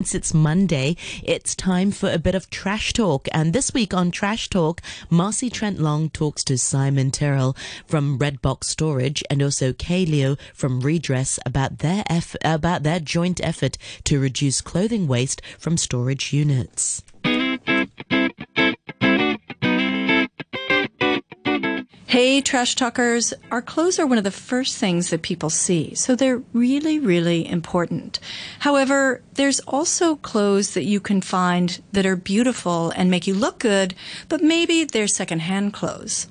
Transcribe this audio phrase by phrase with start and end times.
[0.00, 0.96] Since it's Monday.
[1.22, 3.28] It's time for a bit of trash talk.
[3.34, 4.80] And this week on Trash Talk,
[5.10, 7.54] Marcy Trent Long talks to Simon Tyrell
[7.86, 13.42] from Redbox Storage and also Kay Liu from Redress about their eff- about their joint
[13.44, 17.02] effort to reduce clothing waste from storage units.
[22.10, 23.32] Hey, trash talkers.
[23.52, 27.48] Our clothes are one of the first things that people see, so they're really, really
[27.48, 28.18] important.
[28.58, 33.60] However, there's also clothes that you can find that are beautiful and make you look
[33.60, 33.94] good,
[34.28, 36.26] but maybe they're secondhand clothes.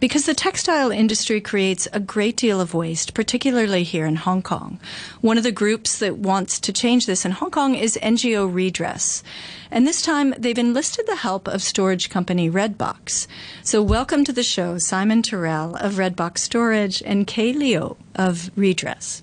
[0.00, 4.80] Because the textile industry creates a great deal of waste, particularly here in Hong Kong.
[5.20, 9.22] One of the groups that wants to change this in Hong Kong is NGO Redress.
[9.70, 13.26] And this time they've enlisted the help of storage company Redbox.
[13.62, 19.20] So welcome to the show, Simon Tyrell of Redbox Storage and Kay Liu of Redress.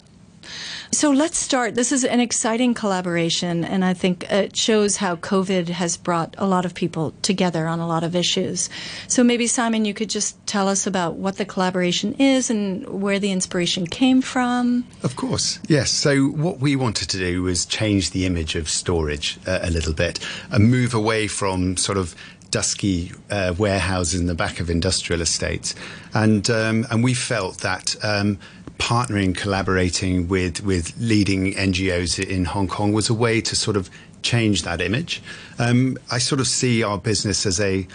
[0.92, 1.76] So let's start.
[1.76, 6.46] This is an exciting collaboration, and I think it shows how COVID has brought a
[6.46, 8.70] lot of people together on a lot of issues.
[9.08, 13.20] So maybe, Simon, you could just tell us about what the collaboration is and where
[13.20, 14.86] the inspiration came from.
[15.04, 15.92] Of course, yes.
[15.92, 19.94] So, what we wanted to do was change the image of storage uh, a little
[19.94, 20.20] bit
[20.52, 22.16] and move away from sort of
[22.50, 25.76] dusky uh, warehouses in the back of industrial estates,
[26.14, 27.96] and um, and we felt that.
[28.04, 28.40] Um,
[28.88, 33.90] partnering, collaborating with with leading NGOs in Hong Kong was a way to sort of
[34.22, 35.22] change that image.
[35.60, 37.88] Um, I sort of see our business as a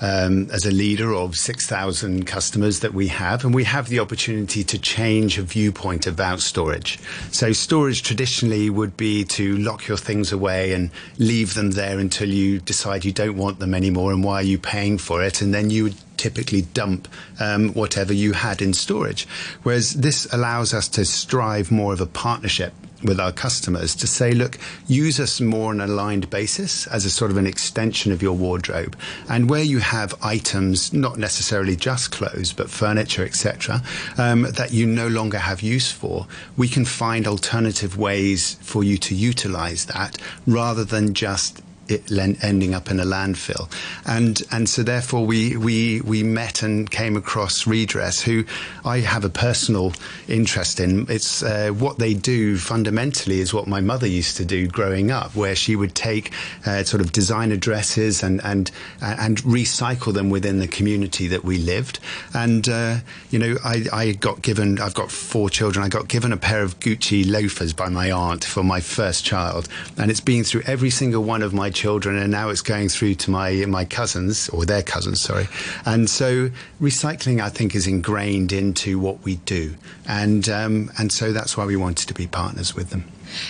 [0.00, 4.64] um, as a leader of 6,000 customers that we have, and we have the opportunity
[4.64, 6.98] to change a viewpoint about storage.
[7.30, 12.28] So, storage traditionally would be to lock your things away and leave them there until
[12.28, 15.40] you decide you don't want them anymore, and why are you paying for it?
[15.40, 17.08] And then you would typically dump
[17.40, 19.26] um, whatever you had in storage.
[19.62, 22.72] Whereas this allows us to strive more of a partnership
[23.04, 27.10] with our customers to say, look, use us more on an aligned basis as a
[27.10, 28.96] sort of an extension of your wardrobe.
[29.28, 33.82] And where you have items, not necessarily just clothes, but furniture, etc.,
[34.18, 36.26] um, that you no longer have use for,
[36.56, 42.10] we can find alternative ways for you to utilize that rather than just it
[42.42, 43.70] ending up in a landfill.
[44.06, 48.44] And and so therefore we we we met and came across Redress, who
[48.84, 49.92] I have a personal
[50.28, 51.06] interest in.
[51.08, 55.34] It's uh, what they do fundamentally is what my mother used to do growing up,
[55.34, 56.32] where she would take
[56.66, 61.58] uh, sort of designer dresses and and and recycle them within the community that we
[61.58, 61.98] lived.
[62.32, 62.96] And uh,
[63.30, 65.84] you know, I, I got given I've got four children.
[65.84, 69.68] I got given a pair of Gucci loafers by my aunt for my first child,
[69.98, 73.16] and it's been through every single one of my children, and now it's going through
[73.16, 75.48] to my my cousins or their cousins, sorry.
[75.84, 79.74] And so recycling, I think, is ingrained into what we do,
[80.06, 83.04] and um, and so that's why we wanted to be partners with them.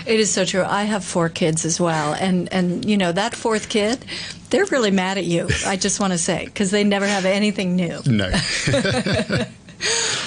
[0.07, 0.65] It is so true.
[0.65, 4.05] I have four kids as well, and and you know that fourth kid,
[4.51, 5.49] they're really mad at you.
[5.67, 8.01] I just want to say because they never have anything new.
[8.07, 8.33] No.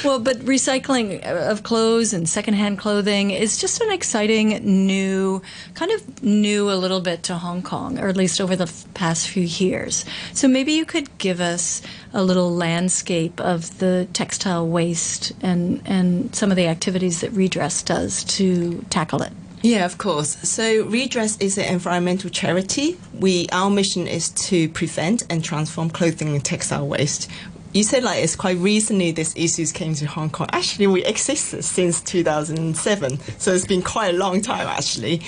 [0.04, 4.50] well, but recycling of clothes and secondhand clothing is just an exciting
[4.88, 5.42] new,
[5.74, 9.28] kind of new a little bit to Hong Kong, or at least over the past
[9.30, 10.06] few years.
[10.34, 11.82] So maybe you could give us
[12.14, 17.84] a little landscape of the textile waste and, and some of the activities that Redress
[17.84, 19.32] does to tackle it.
[19.62, 20.38] Yeah, of course.
[20.48, 22.98] So Redress is an environmental charity.
[23.14, 27.30] We our mission is to prevent and transform clothing and textile waste
[27.74, 30.48] you said like it's quite recently these issues came to Hong Kong.
[30.52, 35.22] Actually, we existed since 2007, so it's been quite a long time actually.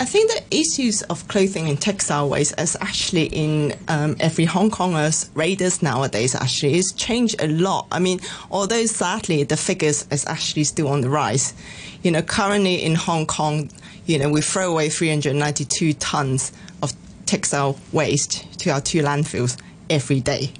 [0.00, 4.70] I think the issues of clothing and textile waste is actually in um, every Hong
[4.70, 6.34] Konger's radars nowadays.
[6.34, 7.86] Actually, it's changed a lot.
[7.92, 11.54] I mean, although sadly the figures is actually still on the rise.
[12.02, 13.70] You know, currently in Hong Kong,
[14.06, 16.92] you know, we throw away 392 tons of
[17.24, 19.56] textile waste to our two landfills
[19.88, 20.52] every day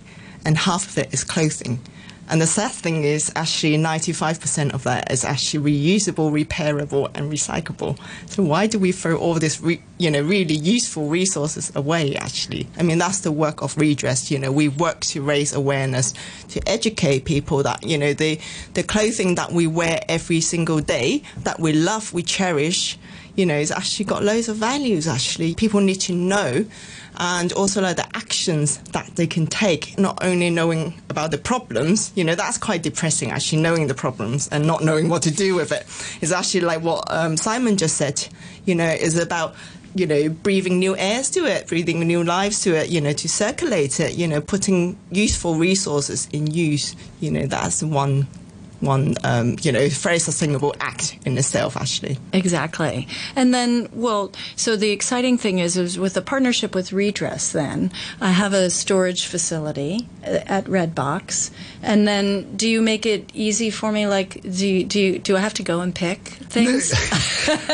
[0.44, 1.80] and half of it is clothing.
[2.28, 7.98] And the sad thing is, actually, 95% of that is actually reusable, repairable, and recyclable.
[8.30, 12.16] So why do we throw all this, re, you know, really useful resources away?
[12.16, 14.30] Actually, I mean, that's the work of redress.
[14.30, 16.14] You know, we work to raise awareness,
[16.48, 18.40] to educate people that you know the
[18.72, 22.96] the clothing that we wear every single day, that we love, we cherish,
[23.36, 25.08] you know, it's actually got loads of values.
[25.08, 26.64] Actually, people need to know
[27.16, 32.12] and also like the actions that they can take, not only knowing about the problems,
[32.14, 35.54] you know, that's quite depressing actually, knowing the problems and not knowing what to do
[35.54, 35.86] with it.
[36.20, 38.26] It's actually like what um, Simon just said,
[38.64, 39.54] you know, is about
[39.96, 43.28] you know, breathing new airs to it, breathing new lives to it, you know, to
[43.28, 48.26] circulate it, you know, putting useful resources in use, you know, that's one
[48.80, 52.18] one, um, you know, very sustainable act in itself, actually.
[52.32, 53.08] Exactly.
[53.36, 57.90] And then, well, so the exciting thing is, is with the partnership with Redress, then,
[58.20, 61.50] I have a storage facility at Redbox.
[61.82, 64.06] And then, do you make it easy for me?
[64.06, 66.92] Like, do you, do you, do I have to go and pick things?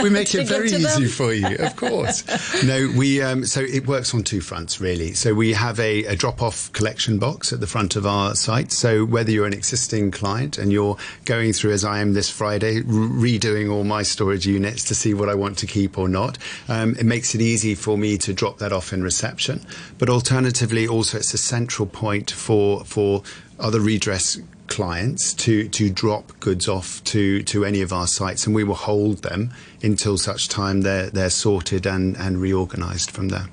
[0.02, 1.08] we make it very easy them?
[1.08, 2.24] for you, of course.
[2.64, 5.12] no, we um, so it works on two fronts really.
[5.12, 8.72] So we have a, a drop-off collection box at the front of our site.
[8.72, 12.80] So whether you're an existing client and you're going through, as I am this Friday,
[12.80, 16.38] re- redoing all my storage units to see what I want to keep or not,
[16.68, 19.64] um, it makes it easy for me to drop that off in reception.
[19.98, 23.22] But alternatively, also it's a central point for for
[23.58, 28.54] other redress clients to to drop goods off to to any of our sites and
[28.54, 29.50] we will hold them
[29.82, 33.48] until such time they're they're sorted and and reorganized from there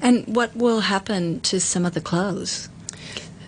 [0.00, 2.68] And what will happen to some of the clothes?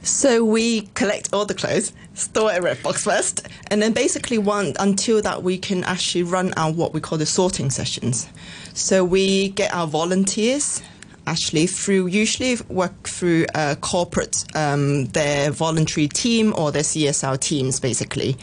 [0.02, 4.74] So we collect all the clothes, store it at Redbox first, and then basically one
[4.78, 8.28] until that we can actually run our what we call the sorting sessions.
[8.72, 10.80] So we get our volunteers
[11.26, 17.80] actually through usually work through uh, corporate um, their voluntary team or their CSR teams
[17.80, 18.36] basically.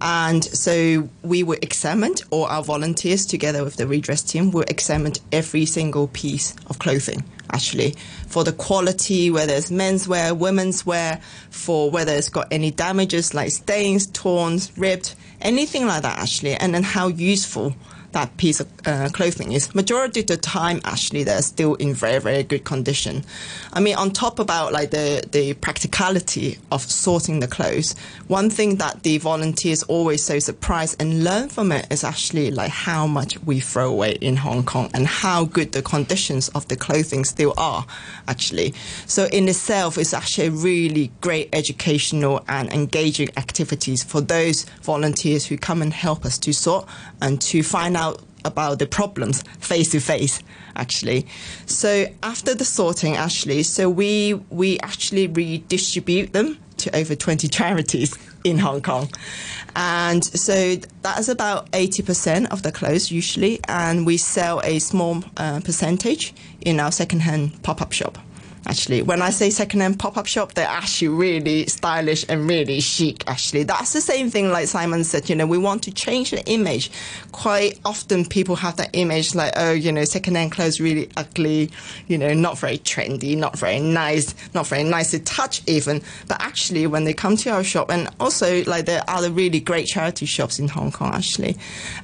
[0.00, 5.14] And so we will examine, or our volunteers together with the redress team will examine
[5.32, 7.94] every single piece of clothing actually
[8.26, 13.50] for the quality, whether it's menswear, women's wear, for whether it's got any damages like
[13.50, 17.74] stains, torn, ripped, anything like that actually, and then how useful
[18.12, 19.74] that piece of uh, clothing is.
[19.74, 23.24] Majority of the time, actually, they're still in very, very good condition.
[23.72, 27.94] I mean, on top about like the, the practicality of sorting the clothes,
[28.28, 32.70] one thing that the volunteers always so surprised and learn from it is actually like
[32.70, 36.76] how much we throw away in Hong Kong and how good the conditions of the
[36.76, 37.86] clothing still are,
[38.28, 38.74] actually.
[39.06, 45.46] So in itself, it's actually a really great educational and engaging activities for those volunteers
[45.46, 46.88] who come and help us to sort
[47.20, 50.40] and to find out about the problems face to face
[50.76, 51.26] actually.
[51.66, 58.16] So after the sorting actually so we we actually redistribute them to over 20 charities
[58.44, 59.08] in Hong Kong.
[59.74, 65.24] And so that is about 80% of the clothes usually and we sell a small
[65.36, 68.18] uh, percentage in our second-hand pop-up shop
[68.66, 69.02] actually.
[69.02, 73.62] When I say second-hand pop-up shop, they're actually really stylish and really chic, actually.
[73.62, 76.90] That's the same thing like Simon said, you know, we want to change the image.
[77.32, 81.70] Quite often people have that image like, oh, you know, second-hand clothes really ugly,
[82.08, 86.02] you know, not very trendy, not very nice, not very nice to touch even.
[86.28, 89.60] But actually, when they come to our shop, and also like there are other really
[89.60, 91.56] great charity shops in Hong Kong, actually,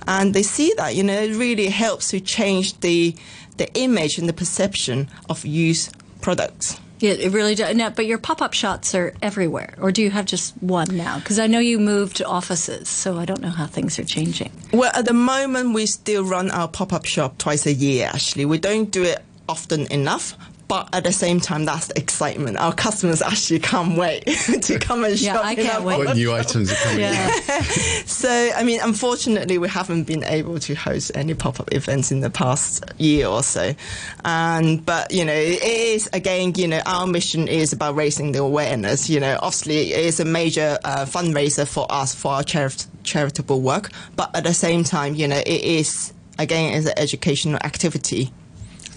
[0.07, 3.15] and they see that, you know, it really helps to change the
[3.59, 6.81] the image and the perception of used products.
[7.01, 7.75] Yeah, it really does.
[7.75, 11.19] Now, but your pop-up shops are everywhere, or do you have just one now?
[11.19, 14.53] Because I know you moved offices, so I don't know how things are changing.
[14.73, 18.45] Well, at the moment, we still run our pop up shop twice a year, actually.
[18.45, 20.37] We don't do it often enough.
[20.73, 22.57] But at the same time, that's the excitement.
[22.57, 24.25] Our customers actually can't wait
[24.63, 25.45] to come and Yeah, shop.
[25.45, 25.99] I in can't wait.
[25.99, 27.29] what new items are coming Yeah.
[28.07, 32.31] So, I mean, unfortunately, we haven't been able to host any pop-up events in the
[32.31, 33.75] past year or so.
[34.25, 38.39] And, but, you know, it is, again, you know, our mission is about raising the
[38.41, 39.11] awareness.
[39.11, 43.61] You know, obviously, it is a major uh, fundraiser for us for our charit- charitable
[43.61, 43.91] work.
[44.17, 45.49] But at the same time, you know, it
[45.81, 48.33] is, again, is an educational activity.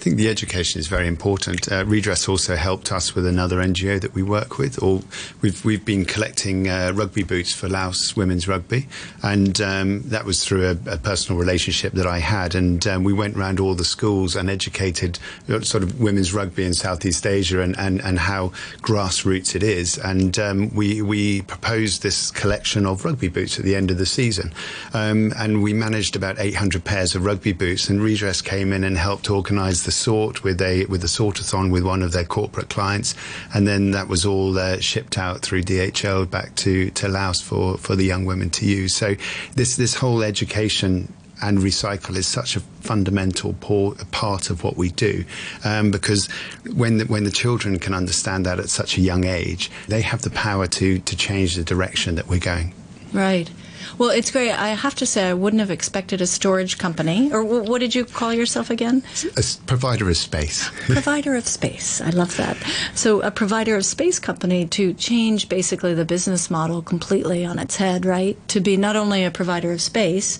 [0.06, 1.66] I think the education is very important.
[1.72, 4.80] Uh, Redress also helped us with another NGO that we work with.
[4.80, 5.02] Or
[5.42, 8.86] we've we've been collecting uh, rugby boots for Laos women's rugby,
[9.24, 12.54] and um, that was through a, a personal relationship that I had.
[12.54, 16.64] And um, we went around all the schools and educated uh, sort of women's rugby
[16.64, 18.50] in Southeast Asia and, and, and how
[18.82, 19.98] grassroots it is.
[19.98, 24.06] And um, we we proposed this collection of rugby boots at the end of the
[24.06, 24.54] season,
[24.94, 27.88] um, and we managed about 800 pairs of rugby boots.
[27.88, 31.82] And Redress came in and helped organise the sort with a with a sortathon with
[31.82, 33.14] one of their corporate clients,
[33.54, 37.78] and then that was all uh, shipped out through DHL back to, to Laos for,
[37.78, 38.94] for the young women to use.
[38.94, 39.14] So
[39.54, 41.12] this this whole education
[41.42, 45.22] and recycle is such a fundamental part of what we do
[45.64, 46.28] um, because
[46.74, 50.22] when the, when the children can understand that at such a young age, they have
[50.22, 52.74] the power to to change the direction that we're going.
[53.12, 53.50] Right.
[53.98, 54.50] Well, it's great.
[54.52, 57.94] I have to say, I wouldn't have expected a storage company, or wh- what did
[57.94, 59.02] you call yourself again?
[59.36, 60.68] A s- provider of space.
[60.88, 62.00] provider of space.
[62.00, 62.56] I love that.
[62.94, 67.76] So, a provider of space company to change basically the business model completely on its
[67.76, 68.36] head, right?
[68.48, 70.38] To be not only a provider of space,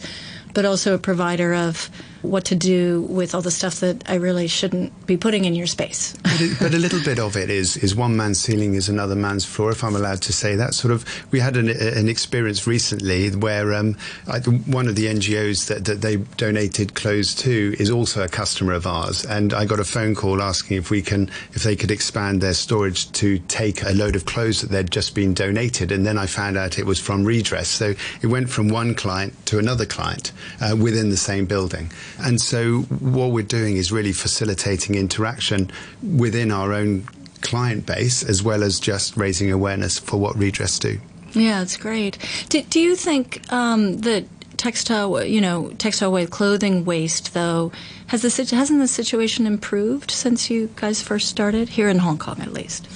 [0.55, 1.91] but also a provider of
[2.27, 5.67] what to do with all the stuff that I really shouldn't be putting in your
[5.67, 6.15] space.
[6.23, 9.15] but, it, but, a little bit of it is is one man's ceiling is another
[9.15, 10.75] man's floor, if I'm allowed to say that.
[10.75, 13.97] Sort of, we had an, an experience recently where um,
[14.29, 18.73] I, one of the NGOs that, that they donated clothes to is also a customer
[18.73, 21.91] of ours, and I got a phone call asking if we can if they could
[21.91, 26.07] expand their storage to take a load of clothes that they'd just been donated, and
[26.07, 29.59] then I found out it was from Redress, so it went from one client to
[29.59, 34.95] another client uh, within the same building, and so what we're doing is really facilitating
[34.95, 35.71] interaction
[36.03, 37.07] within our own
[37.43, 40.99] client base as well as just raising awareness for what redress do.
[41.33, 42.19] Yeah, it's great.
[42.49, 44.25] Do, do you think um, that
[44.57, 47.73] textile, you know, textile waste, clothing waste, though,
[48.09, 52.41] has the hasn't the situation improved since you guys first started here in Hong Kong,
[52.41, 52.89] at least?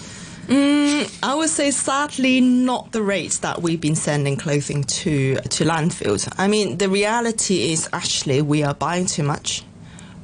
[0.50, 5.64] Mm, I would say sadly not the rates that we've been sending clothing to to
[5.64, 6.28] landfills.
[6.37, 9.64] I mean, the reality is actually we are buying too much,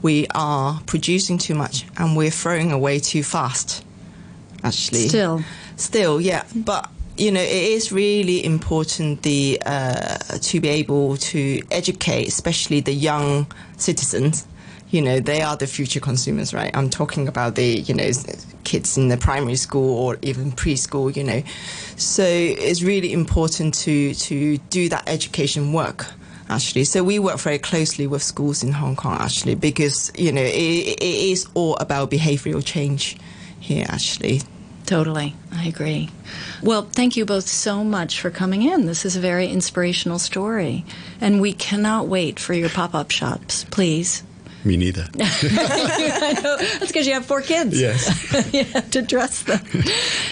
[0.03, 3.85] we are producing too much, and we're throwing away too fast.
[4.65, 5.45] Actually, still,
[5.77, 11.63] still, yeah, but you know, it is really important the uh, to be able to
[11.71, 14.45] educate, especially the young citizens.
[14.91, 16.71] You know, they are the future consumers, right?
[16.77, 18.11] I'm talking about the you know
[18.65, 21.15] kids in the primary school or even preschool.
[21.15, 21.43] You know,
[21.97, 26.07] so it's really important to to do that education work
[26.49, 26.85] actually.
[26.85, 30.99] So we work very closely with schools in Hong Kong actually because you know it,
[31.01, 33.17] it is all about behavioral change
[33.61, 34.43] here actually.
[34.87, 35.35] Totally.
[35.53, 36.11] I agree.
[36.63, 38.87] Well, thank you both so much for coming in.
[38.87, 40.85] This is a very inspirational story.
[41.21, 43.65] And we cannot wait for your pop up shops.
[43.65, 44.23] Please.
[44.67, 45.07] Me neither.
[45.13, 47.81] That's because you have four kids.
[47.81, 48.53] Yes.
[48.53, 49.61] you have to dress them.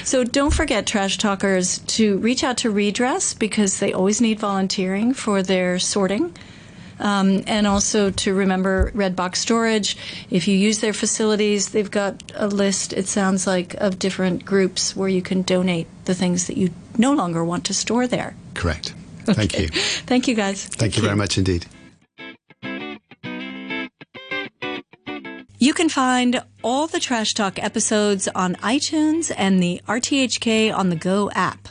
[0.02, 5.14] So don't forget, Trash Talkers, to reach out to Redress because they always need volunteering
[5.14, 6.36] for their sorting.
[6.98, 9.96] Um, and also to remember Red Box Storage.
[10.30, 14.96] If you use their facilities, they've got a list, it sounds like, of different groups
[14.96, 18.34] where you can donate the things that you no longer want to store there.
[18.54, 18.94] Correct.
[19.26, 19.68] Thank you.
[20.06, 20.64] Thank you, guys.
[20.64, 21.66] Thank, Thank you very much indeed.
[25.64, 31.00] You can find all the Trash Talk episodes on iTunes and the RTHK on the
[31.10, 31.68] Go app.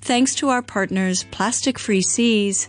[0.00, 2.68] Thanks to our partners, Plastic Free Seas,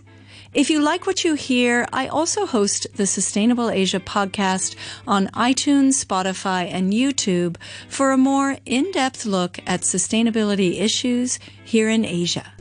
[0.53, 4.75] if you like what you hear, I also host the Sustainable Asia podcast
[5.07, 7.57] on iTunes, Spotify, and YouTube
[7.89, 12.53] for a more in depth look at sustainability issues here in Asia.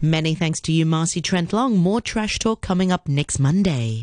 [0.00, 1.76] Many thanks to you, Marcy Trent Long.
[1.76, 3.94] More trash talk coming up next Monday.